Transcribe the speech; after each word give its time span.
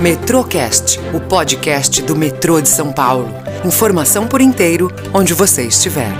Metrocast, 0.00 1.00
o 1.14 1.20
podcast 1.20 2.02
do 2.02 2.14
metrô 2.14 2.60
de 2.60 2.68
São 2.68 2.92
Paulo. 2.92 3.30
Informação 3.64 4.28
por 4.28 4.42
inteiro, 4.42 4.92
onde 5.12 5.32
você 5.32 5.66
estiver. 5.66 6.10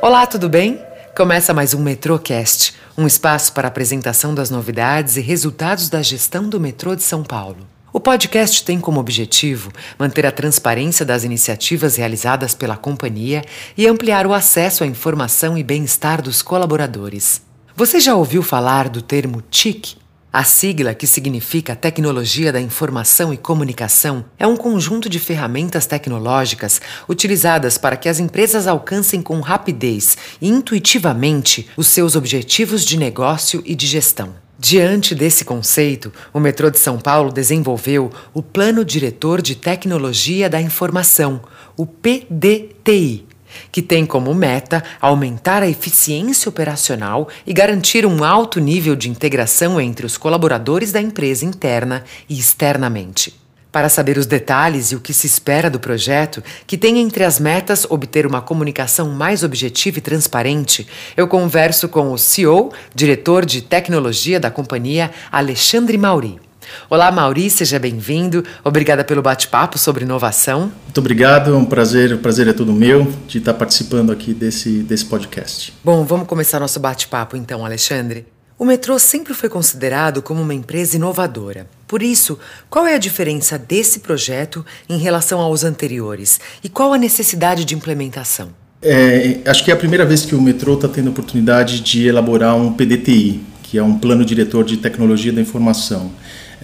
Olá, 0.00 0.26
tudo 0.26 0.48
bem? 0.48 0.82
Começa 1.14 1.52
mais 1.52 1.74
um 1.74 1.82
Metrocast, 1.82 2.74
um 2.96 3.06
espaço 3.06 3.52
para 3.52 3.68
apresentação 3.68 4.34
das 4.34 4.48
novidades 4.48 5.18
e 5.18 5.20
resultados 5.20 5.90
da 5.90 6.00
gestão 6.00 6.48
do 6.48 6.58
metrô 6.58 6.96
de 6.96 7.02
São 7.02 7.22
Paulo. 7.22 7.58
O 7.92 8.00
podcast 8.00 8.64
tem 8.64 8.80
como 8.80 8.98
objetivo 8.98 9.70
manter 9.98 10.24
a 10.24 10.32
transparência 10.32 11.04
das 11.04 11.22
iniciativas 11.22 11.96
realizadas 11.96 12.54
pela 12.54 12.78
companhia 12.78 13.44
e 13.76 13.86
ampliar 13.86 14.26
o 14.26 14.32
acesso 14.32 14.84
à 14.84 14.86
informação 14.86 15.58
e 15.58 15.62
bem-estar 15.62 16.22
dos 16.22 16.40
colaboradores. 16.40 17.42
Você 17.76 18.00
já 18.00 18.14
ouviu 18.14 18.42
falar 18.42 18.88
do 18.88 19.02
termo 19.02 19.42
TIC? 19.50 20.01
A 20.32 20.44
sigla, 20.44 20.94
que 20.94 21.06
significa 21.06 21.76
Tecnologia 21.76 22.50
da 22.50 22.58
Informação 22.58 23.34
e 23.34 23.36
Comunicação, 23.36 24.24
é 24.38 24.46
um 24.46 24.56
conjunto 24.56 25.06
de 25.06 25.18
ferramentas 25.18 25.84
tecnológicas 25.84 26.80
utilizadas 27.06 27.76
para 27.76 27.98
que 27.98 28.08
as 28.08 28.18
empresas 28.18 28.66
alcancem 28.66 29.20
com 29.20 29.40
rapidez 29.40 30.16
e 30.40 30.48
intuitivamente 30.48 31.68
os 31.76 31.88
seus 31.88 32.16
objetivos 32.16 32.82
de 32.82 32.96
negócio 32.96 33.62
e 33.66 33.74
de 33.74 33.86
gestão. 33.86 34.34
Diante 34.58 35.14
desse 35.14 35.44
conceito, 35.44 36.10
o 36.32 36.40
metrô 36.40 36.70
de 36.70 36.78
São 36.78 36.98
Paulo 36.98 37.30
desenvolveu 37.30 38.10
o 38.32 38.42
Plano 38.42 38.86
Diretor 38.86 39.42
de 39.42 39.54
Tecnologia 39.54 40.48
da 40.48 40.62
Informação, 40.62 41.42
o 41.76 41.84
PDTI 41.84 43.26
que 43.70 43.82
tem 43.82 44.04
como 44.06 44.34
meta 44.34 44.82
aumentar 45.00 45.62
a 45.62 45.68
eficiência 45.68 46.48
operacional 46.48 47.28
e 47.46 47.52
garantir 47.52 48.06
um 48.06 48.24
alto 48.24 48.60
nível 48.60 48.96
de 48.96 49.08
integração 49.08 49.80
entre 49.80 50.06
os 50.06 50.16
colaboradores 50.16 50.92
da 50.92 51.00
empresa 51.00 51.44
interna 51.44 52.04
e 52.28 52.38
externamente. 52.38 53.42
Para 53.72 53.88
saber 53.88 54.18
os 54.18 54.26
detalhes 54.26 54.92
e 54.92 54.96
o 54.96 55.00
que 55.00 55.14
se 55.14 55.26
espera 55.26 55.70
do 55.70 55.80
projeto, 55.80 56.44
que 56.66 56.76
tem 56.76 56.98
entre 56.98 57.24
as 57.24 57.40
metas 57.40 57.86
obter 57.88 58.26
uma 58.26 58.42
comunicação 58.42 59.08
mais 59.08 59.42
objetiva 59.42 59.98
e 59.98 60.02
transparente, 60.02 60.86
eu 61.16 61.26
converso 61.26 61.88
com 61.88 62.12
o 62.12 62.18
CEO, 62.18 62.70
diretor 62.94 63.46
de 63.46 63.62
tecnologia 63.62 64.38
da 64.38 64.50
companhia, 64.50 65.10
Alexandre 65.30 65.96
Mauri. 65.96 66.51
Olá, 66.88 67.10
Mauri, 67.10 67.50
seja 67.50 67.78
bem-vindo. 67.78 68.44
Obrigada 68.64 69.04
pelo 69.04 69.22
bate-papo 69.22 69.78
sobre 69.78 70.04
inovação. 70.04 70.72
Muito 70.84 70.98
obrigado, 70.98 71.54
é 71.54 71.56
um 71.56 71.64
prazer, 71.64 72.12
o 72.12 72.18
prazer 72.18 72.48
é 72.48 72.52
todo 72.52 72.72
meu 72.72 73.12
de 73.26 73.38
estar 73.38 73.54
participando 73.54 74.12
aqui 74.12 74.32
desse, 74.34 74.82
desse 74.82 75.04
podcast. 75.04 75.72
Bom, 75.84 76.04
vamos 76.04 76.26
começar 76.26 76.60
nosso 76.60 76.80
bate-papo 76.80 77.36
então, 77.36 77.64
Alexandre. 77.64 78.26
O 78.58 78.64
metrô 78.64 78.96
sempre 78.98 79.34
foi 79.34 79.48
considerado 79.48 80.22
como 80.22 80.40
uma 80.40 80.54
empresa 80.54 80.96
inovadora. 80.96 81.66
Por 81.88 82.00
isso, 82.00 82.38
qual 82.70 82.86
é 82.86 82.94
a 82.94 82.98
diferença 82.98 83.58
desse 83.58 83.98
projeto 84.00 84.64
em 84.88 84.98
relação 84.98 85.40
aos 85.40 85.64
anteriores? 85.64 86.38
E 86.62 86.68
qual 86.68 86.92
a 86.92 86.98
necessidade 86.98 87.64
de 87.64 87.74
implementação? 87.74 88.50
É, 88.80 89.38
acho 89.46 89.64
que 89.64 89.70
é 89.70 89.74
a 89.74 89.76
primeira 89.76 90.04
vez 90.04 90.24
que 90.24 90.34
o 90.34 90.40
metrô 90.40 90.74
está 90.74 90.88
tendo 90.88 91.08
a 91.08 91.10
oportunidade 91.10 91.80
de 91.80 92.06
elaborar 92.06 92.56
um 92.56 92.72
PDTI, 92.72 93.40
que 93.62 93.78
é 93.78 93.82
um 93.82 93.98
Plano 93.98 94.24
Diretor 94.24 94.64
de 94.64 94.76
Tecnologia 94.76 95.32
da 95.32 95.40
Informação. 95.40 96.12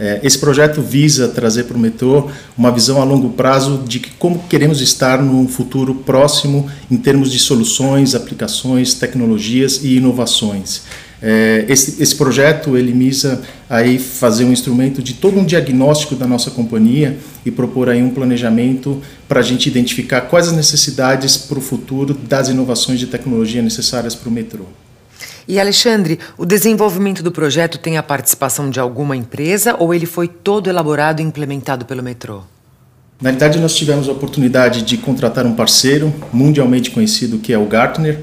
É, 0.01 0.21
esse 0.23 0.39
projeto 0.39 0.81
visa 0.81 1.27
trazer 1.27 1.65
para 1.65 1.77
o 1.77 1.81
metrô 1.81 2.31
uma 2.57 2.71
visão 2.71 3.03
a 3.03 3.05
longo 3.05 3.31
prazo 3.31 3.83
de 3.87 3.99
como 3.99 4.45
queremos 4.49 4.81
estar 4.81 5.21
no 5.21 5.49
futuro 5.49 5.93
próximo 5.93 6.71
em 6.89 6.97
termos 6.97 7.33
de 7.33 7.39
soluções, 7.41 8.15
aplicações, 8.15 8.95
tecnologias 8.95 9.81
e 9.83 9.97
inovações. 9.97 10.83
É, 11.21 11.65
esse, 11.69 12.15
projeto 12.15 12.77
ele 12.77 12.93
aí 13.69 13.99
fazer 13.99 14.45
um 14.45 14.53
instrumento 14.53 15.03
de 15.03 15.15
todo 15.15 15.37
um 15.37 15.45
diagnóstico 15.45 16.15
da 16.15 16.29
nossa 16.29 16.49
companhia 16.53 17.19
e 17.45 17.51
propor 17.51 17.89
aí 17.89 18.01
um 18.01 18.11
planejamento 18.11 19.03
para 19.27 19.41
a 19.41 19.43
gente 19.43 19.69
identificar 19.69 20.21
quais 20.23 20.47
as 20.47 20.55
necessidades 20.55 21.37
para 21.37 21.59
o 21.59 21.61
futuro 21.61 22.15
das 22.15 22.49
inovações 22.49 23.01
de 23.01 23.09
tecnologia 23.09 23.61
necessárias 23.61 24.15
para 24.15 24.29
o 24.29 24.33
metrô. 24.33 24.67
E 25.49 25.59
Alexandre, 25.59 26.19
o 26.37 26.45
desenvolvimento 26.45 27.23
do 27.23 27.33
projeto 27.33 27.79
tem 27.79 27.97
a 27.97 28.03
participação 28.03 28.69
de 28.69 28.79
alguma 28.79 29.17
empresa 29.17 29.75
ou 29.79 29.95
ele 29.95 30.05
foi 30.05 30.29
todo 30.29 30.69
elaborado 30.69 31.23
e 31.23 31.25
implementado 31.25 31.87
pelo 31.87 32.03
metrô? 32.03 32.43
Na 33.19 33.31
verdade, 33.31 33.59
nós 33.59 33.75
tivemos 33.75 34.11
a 34.11 34.13
oportunidade 34.13 34.83
de 34.83 34.99
contratar 34.99 35.47
um 35.47 35.55
parceiro 35.55 36.13
mundialmente 36.31 36.91
conhecido 36.91 37.39
que 37.39 37.51
é 37.51 37.57
o 37.57 37.65
Gartner. 37.65 38.19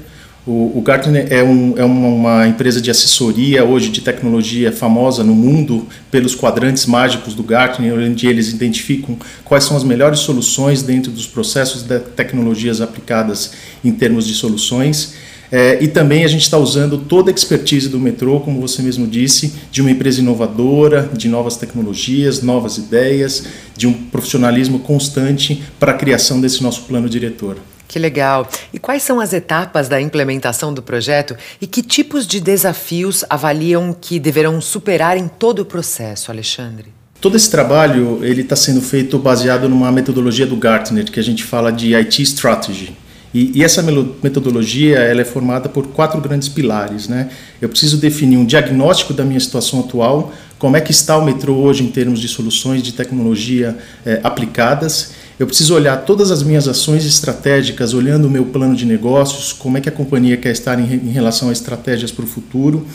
O, 0.46 0.78
o 0.78 0.80
Gartner 0.80 1.26
é, 1.28 1.42
um, 1.42 1.74
é 1.76 1.84
uma, 1.84 2.06
uma, 2.06 2.46
empresa 2.46 2.80
de 2.80 2.92
assessoria 2.92 3.64
hoje 3.64 3.88
de 3.88 4.02
tecnologia 4.02 4.70
famosa 4.70 5.24
no 5.24 5.34
mundo 5.34 5.84
pelos 6.12 6.36
quadrantes 6.36 6.86
mágicos 6.86 7.34
do 7.34 7.42
Gartner, 7.42 7.92
onde 7.92 8.28
eles 8.28 8.52
identificam 8.52 9.18
quais 9.44 9.64
são 9.64 9.76
as 9.76 9.82
melhores 9.82 10.20
soluções 10.20 10.80
dentro 10.80 11.10
dos 11.10 11.26
processos 11.26 11.82
de 11.82 11.98
tecnologias 11.98 12.80
aplicadas 12.80 13.50
em 13.84 13.90
termos 13.90 14.24
de 14.24 14.34
soluções. 14.34 15.25
É, 15.58 15.82
e 15.82 15.88
também 15.88 16.22
a 16.22 16.28
gente 16.28 16.42
está 16.42 16.58
usando 16.58 16.98
toda 16.98 17.30
a 17.30 17.34
expertise 17.34 17.88
do 17.88 17.98
metrô, 17.98 18.40
como 18.40 18.60
você 18.60 18.82
mesmo 18.82 19.06
disse, 19.06 19.54
de 19.72 19.80
uma 19.80 19.90
empresa 19.90 20.20
inovadora, 20.20 21.08
de 21.14 21.30
novas 21.30 21.56
tecnologias, 21.56 22.42
novas 22.42 22.76
ideias, 22.76 23.46
de 23.74 23.86
um 23.86 23.94
profissionalismo 23.94 24.80
constante 24.80 25.64
para 25.80 25.92
a 25.92 25.94
criação 25.94 26.42
desse 26.42 26.62
nosso 26.62 26.82
plano 26.82 27.08
diretor. 27.08 27.56
Que 27.88 27.98
legal! 27.98 28.46
E 28.70 28.78
quais 28.78 29.02
são 29.02 29.18
as 29.18 29.32
etapas 29.32 29.88
da 29.88 29.98
implementação 29.98 30.74
do 30.74 30.82
projeto 30.82 31.34
e 31.58 31.66
que 31.66 31.82
tipos 31.82 32.26
de 32.26 32.38
desafios 32.38 33.24
avaliam 33.30 33.96
que 33.98 34.20
deverão 34.20 34.60
superar 34.60 35.16
em 35.16 35.26
todo 35.26 35.60
o 35.60 35.64
processo, 35.64 36.30
Alexandre? 36.30 36.92
Todo 37.18 37.34
esse 37.34 37.50
trabalho 37.50 38.22
ele 38.22 38.42
está 38.42 38.56
sendo 38.56 38.82
feito 38.82 39.18
baseado 39.18 39.70
numa 39.70 39.90
metodologia 39.90 40.44
do 40.46 40.56
Gartner 40.56 41.10
que 41.10 41.18
a 41.18 41.24
gente 41.24 41.42
fala 41.42 41.72
de 41.72 41.94
IT 41.96 42.20
Strategy. 42.24 43.05
E, 43.36 43.52
e, 43.58 43.62
essa 43.62 43.82
metodologia 44.22 44.96
ela 44.96 45.20
é 45.20 45.24
formada 45.24 45.68
por 45.68 45.88
quatro 45.88 46.18
grandes 46.22 46.48
pilares. 46.48 47.06
Né? 47.06 47.28
Eu 47.60 47.68
preciso 47.68 47.98
definir 47.98 48.38
um 48.38 48.46
diagnóstico 48.46 49.12
da 49.12 49.26
minha 49.26 49.38
situação 49.38 49.80
atual, 49.80 50.32
como 50.58 50.74
é 50.74 50.80
que 50.80 50.90
está 50.90 51.18
o 51.18 51.22
metrô 51.22 51.54
hoje 51.56 51.84
em 51.84 51.88
termos 51.88 52.18
de 52.18 52.28
soluções 52.28 52.82
de 52.82 52.94
tecnologia 52.94 53.76
é, 54.06 54.20
aplicadas. 54.24 55.12
Eu 55.38 55.46
preciso 55.46 55.74
olhar 55.74 55.98
todas 56.06 56.30
as 56.30 56.42
minhas 56.42 56.66
ações 56.66 57.04
estratégicas, 57.04 57.92
olhando 57.92 58.26
o 58.26 58.30
meu 58.30 58.46
plano 58.46 58.74
de 58.74 58.86
negócios, 58.86 59.52
como 59.52 59.76
é 59.76 59.82
que 59.82 59.88
a 59.88 59.92
companhia 59.92 60.34
quer 60.38 60.50
estar 60.50 60.80
em, 60.80 60.94
em 60.94 61.10
relação 61.10 61.50
a 61.50 61.52
estratégias 61.52 62.10
para 62.10 62.24
o 62.24 62.26
futuro. 62.26 62.86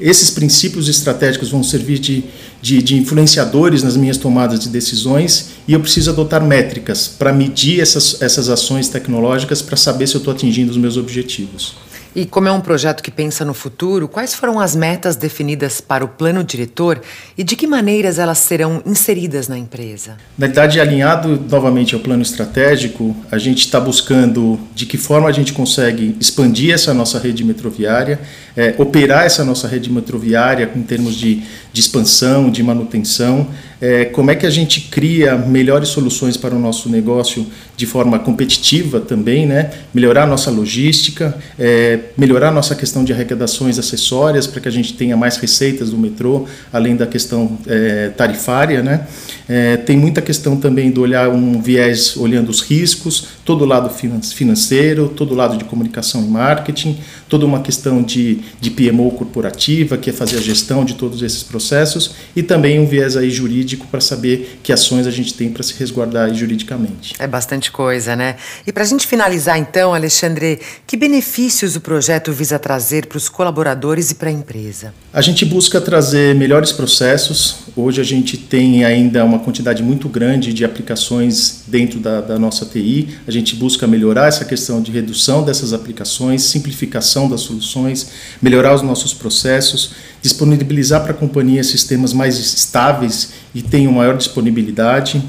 Esses 0.00 0.30
princípios 0.30 0.88
estratégicos 0.88 1.50
vão 1.50 1.60
servir 1.64 1.98
de, 1.98 2.22
de, 2.62 2.80
de 2.80 2.96
influenciadores 2.96 3.82
nas 3.82 3.96
minhas 3.96 4.16
tomadas 4.16 4.60
de 4.60 4.68
decisões 4.68 5.50
e 5.66 5.72
eu 5.72 5.80
preciso 5.80 6.10
adotar 6.10 6.40
métricas 6.40 7.08
para 7.08 7.32
medir 7.32 7.80
essas, 7.80 8.22
essas 8.22 8.48
ações 8.48 8.88
tecnológicas 8.88 9.60
para 9.60 9.76
saber 9.76 10.06
se 10.06 10.14
eu 10.14 10.18
estou 10.18 10.32
atingindo 10.32 10.70
os 10.70 10.76
meus 10.76 10.96
objetivos. 10.96 11.87
E 12.18 12.26
como 12.26 12.48
é 12.48 12.50
um 12.50 12.60
projeto 12.60 13.00
que 13.00 13.12
pensa 13.12 13.44
no 13.44 13.54
futuro, 13.54 14.08
quais 14.08 14.34
foram 14.34 14.58
as 14.58 14.74
metas 14.74 15.14
definidas 15.14 15.80
para 15.80 16.04
o 16.04 16.08
plano 16.08 16.42
diretor 16.42 17.00
e 17.36 17.44
de 17.44 17.54
que 17.54 17.64
maneiras 17.64 18.18
elas 18.18 18.38
serão 18.38 18.82
inseridas 18.84 19.46
na 19.46 19.56
empresa? 19.56 20.16
Na 20.36 20.48
verdade, 20.48 20.80
alinhado 20.80 21.40
novamente 21.48 21.94
ao 21.94 22.00
plano 22.00 22.20
estratégico, 22.20 23.14
a 23.30 23.38
gente 23.38 23.60
está 23.60 23.78
buscando 23.78 24.58
de 24.74 24.84
que 24.84 24.98
forma 24.98 25.28
a 25.28 25.32
gente 25.32 25.52
consegue 25.52 26.16
expandir 26.18 26.74
essa 26.74 26.92
nossa 26.92 27.20
rede 27.20 27.44
metroviária, 27.44 28.18
é, 28.56 28.74
operar 28.78 29.24
essa 29.24 29.44
nossa 29.44 29.68
rede 29.68 29.88
metroviária 29.88 30.68
em 30.74 30.82
termos 30.82 31.14
de, 31.14 31.44
de 31.72 31.80
expansão, 31.80 32.50
de 32.50 32.64
manutenção, 32.64 33.46
é, 33.80 34.06
como 34.06 34.30
é 34.30 34.34
que 34.34 34.46
a 34.46 34.50
gente 34.50 34.82
cria 34.82 35.36
melhores 35.36 35.88
soluções 35.88 36.36
para 36.36 36.54
o 36.54 36.58
nosso 36.58 36.88
negócio 36.88 37.46
de 37.76 37.86
forma 37.86 38.18
competitiva 38.18 39.00
também, 39.00 39.46
né? 39.46 39.70
melhorar 39.94 40.24
a 40.24 40.26
nossa 40.26 40.50
logística, 40.50 41.36
é, 41.58 42.00
melhorar 42.16 42.48
a 42.48 42.52
nossa 42.52 42.74
questão 42.74 43.04
de 43.04 43.12
arrecadações 43.12 43.78
acessórias 43.78 44.46
para 44.46 44.60
que 44.60 44.68
a 44.68 44.70
gente 44.70 44.94
tenha 44.94 45.16
mais 45.16 45.36
receitas 45.36 45.90
do 45.90 45.96
metrô, 45.96 46.46
além 46.72 46.96
da 46.96 47.06
questão 47.06 47.56
é, 47.68 48.08
tarifária. 48.08 48.82
Né? 48.82 49.06
É, 49.48 49.76
tem 49.76 49.96
muita 49.96 50.20
questão 50.20 50.56
também 50.56 50.90
do 50.90 51.00
olhar 51.00 51.28
um 51.28 51.62
viés 51.62 52.16
olhando 52.16 52.48
os 52.48 52.60
riscos, 52.60 53.28
todo 53.44 53.62
o 53.62 53.64
lado 53.64 53.90
financeiro, 53.90 55.08
todo 55.08 55.32
o 55.32 55.34
lado 55.34 55.56
de 55.56 55.64
comunicação 55.64 56.22
e 56.22 56.26
marketing, 56.26 56.98
toda 57.28 57.46
uma 57.46 57.60
questão 57.60 58.02
de, 58.02 58.40
de 58.60 58.70
PMO 58.70 59.12
corporativa, 59.12 59.96
que 59.96 60.10
é 60.10 60.12
fazer 60.12 60.38
a 60.38 60.40
gestão 60.40 60.84
de 60.84 60.94
todos 60.94 61.22
esses 61.22 61.42
processos, 61.42 62.14
e 62.34 62.42
também 62.42 62.80
um 62.80 62.86
viés 62.86 63.16
aí 63.16 63.30
jurídico 63.68 63.86
para 63.88 64.00
saber 64.00 64.60
que 64.62 64.72
ações 64.72 65.06
a 65.06 65.10
gente 65.10 65.34
tem 65.34 65.50
para 65.50 65.62
se 65.62 65.74
resguardar 65.74 66.32
juridicamente. 66.32 67.14
É 67.18 67.26
bastante 67.26 67.70
coisa, 67.70 68.16
né? 68.16 68.36
E 68.66 68.72
para 68.72 68.82
a 68.82 68.86
gente 68.86 69.06
finalizar 69.06 69.58
então, 69.58 69.92
Alexandre, 69.92 70.58
que 70.86 70.96
benefícios 70.96 71.76
o 71.76 71.80
projeto 71.80 72.32
visa 72.32 72.58
trazer 72.58 73.06
para 73.06 73.18
os 73.18 73.28
colaboradores 73.28 74.10
e 74.10 74.14
para 74.14 74.30
a 74.30 74.32
empresa? 74.32 74.94
A 75.12 75.20
gente 75.20 75.44
busca 75.44 75.80
trazer 75.80 76.34
melhores 76.34 76.72
processos, 76.72 77.67
Hoje 77.80 78.00
a 78.00 78.04
gente 78.04 78.36
tem 78.36 78.84
ainda 78.84 79.24
uma 79.24 79.38
quantidade 79.38 79.84
muito 79.84 80.08
grande 80.08 80.52
de 80.52 80.64
aplicações 80.64 81.62
dentro 81.64 82.00
da, 82.00 82.20
da, 82.20 82.36
nossa 82.36 82.66
TI. 82.66 83.10
A 83.24 83.30
gente 83.30 83.54
busca 83.54 83.86
melhorar 83.86 84.26
essa 84.26 84.44
questão 84.44 84.82
de 84.82 84.90
redução 84.90 85.44
dessas 85.44 85.72
aplicações, 85.72 86.42
simplificação 86.42 87.30
das 87.30 87.42
soluções, 87.42 88.10
melhorar 88.42 88.74
os 88.74 88.82
nossos 88.82 89.14
processos, 89.14 89.92
disponibilizar 90.20 91.04
para 91.04 91.12
a 91.12 91.14
companhia 91.14 91.62
sistemas 91.62 92.12
mais 92.12 92.36
estáveis 92.36 93.30
e 93.54 93.62
tenham 93.62 93.92
maior 93.92 94.16
disponibilidade. 94.16 95.22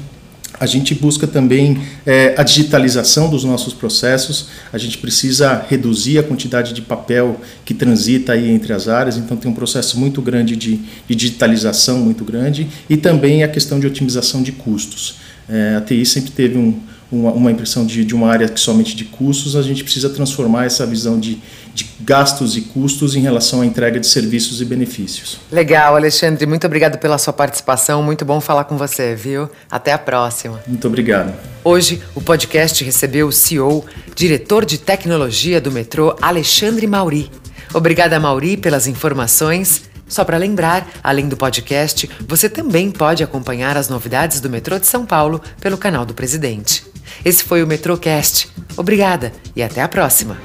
A 0.60 0.66
gente 0.66 0.94
busca 0.94 1.26
também 1.26 1.80
é, 2.04 2.34
a 2.36 2.42
digitalização 2.42 3.30
dos 3.30 3.44
nossos 3.44 3.72
processos. 3.72 4.48
A 4.70 4.76
gente 4.76 4.98
precisa 4.98 5.64
reduzir 5.66 6.18
a 6.18 6.22
quantidade 6.22 6.74
de 6.74 6.82
papel 6.82 7.40
que 7.64 7.72
transita 7.72 8.34
aí 8.34 8.50
entre 8.50 8.74
as 8.74 8.86
áreas. 8.86 9.16
Então 9.16 9.38
tem 9.38 9.50
um 9.50 9.54
processo 9.54 9.98
muito 9.98 10.20
grande 10.20 10.54
de, 10.54 10.78
de 11.08 11.14
digitalização 11.14 12.00
muito 12.00 12.26
grande 12.26 12.68
e 12.90 12.96
também 12.98 13.42
a 13.42 13.48
questão 13.48 13.80
de 13.80 13.86
otimização 13.86 14.42
de 14.42 14.52
custos. 14.52 15.14
É, 15.50 15.76
a 15.76 15.80
TI 15.80 16.06
sempre 16.06 16.30
teve 16.30 16.56
um, 16.56 16.78
uma, 17.10 17.32
uma 17.32 17.50
impressão 17.50 17.84
de, 17.84 18.04
de, 18.04 18.14
uma 18.14 18.30
área 18.30 18.48
que 18.48 18.60
somente 18.60 18.94
de 18.94 19.04
custos, 19.04 19.56
a 19.56 19.62
gente 19.62 19.82
precisa 19.82 20.08
transformar 20.08 20.64
essa 20.64 20.86
visão 20.86 21.18
de, 21.18 21.38
de 21.74 21.90
gastos 22.00 22.56
e 22.56 22.60
custos 22.60 23.16
em 23.16 23.20
relação 23.20 23.62
à 23.62 23.66
entrega 23.66 23.98
de 23.98 24.06
serviços 24.06 24.60
e 24.60 24.64
benefícios. 24.64 25.38
Legal, 25.50 25.96
Alexandre, 25.96 26.46
muito 26.46 26.66
obrigado 26.66 26.98
pela 26.98 27.18
sua 27.18 27.32
participação, 27.32 28.02
muito 28.02 28.24
bom 28.24 28.40
falar 28.40 28.64
com 28.64 28.76
você, 28.76 29.14
viu? 29.14 29.48
Até 29.68 29.92
a 29.92 29.98
próxima. 29.98 30.60
Muito 30.66 30.86
obrigado. 30.86 31.34
Hoje, 31.64 32.00
o 32.14 32.20
podcast 32.20 32.82
recebeu 32.84 33.26
o 33.26 33.32
CEO, 33.32 33.84
diretor 34.14 34.64
de 34.64 34.78
tecnologia 34.78 35.60
do 35.60 35.72
metrô, 35.72 36.16
Alexandre 36.22 36.86
Mauri. 36.86 37.28
Obrigada, 37.74 38.18
Mauri, 38.18 38.56
pelas 38.56 38.86
informações. 38.86 39.89
Só 40.10 40.24
para 40.24 40.36
lembrar, 40.36 40.86
além 41.02 41.28
do 41.28 41.36
podcast, 41.36 42.10
você 42.28 42.50
também 42.50 42.90
pode 42.90 43.22
acompanhar 43.22 43.78
as 43.78 43.88
novidades 43.88 44.40
do 44.40 44.50
metrô 44.50 44.78
de 44.78 44.86
São 44.86 45.06
Paulo 45.06 45.40
pelo 45.60 45.78
canal 45.78 46.04
do 46.04 46.12
Presidente. 46.12 46.84
Esse 47.24 47.44
foi 47.44 47.62
o 47.62 47.66
Metrocast. 47.66 48.48
Obrigada 48.76 49.32
e 49.54 49.62
até 49.62 49.80
a 49.80 49.88
próxima. 49.88 50.36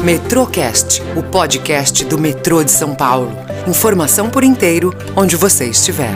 Metrocast, 0.00 1.00
o 1.16 1.22
podcast 1.22 2.04
do 2.04 2.18
metrô 2.18 2.64
de 2.64 2.70
São 2.70 2.94
Paulo. 2.94 3.32
Informação 3.66 4.28
por 4.28 4.42
inteiro, 4.44 4.94
onde 5.16 5.36
você 5.36 5.66
estiver. 5.66 6.14